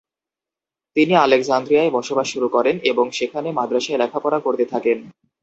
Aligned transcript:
তিনি 0.95 1.13
আলেক্সান্দ্রিয়ায় 1.15 1.91
বসবাস 1.91 2.27
শুরু 2.33 2.47
করেন 2.49 2.75
এবং 2.83 3.05
সেখানে 3.11 3.49
মাদ্রাসায় 3.51 3.99
লেখাপড়া 3.99 4.39
করতে 4.39 4.65
থাকেন। 4.65 4.97